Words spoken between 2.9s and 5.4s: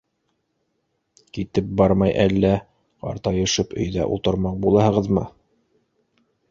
ҡартайышып өйҙә ултырмаҡ булаһығыҙмы?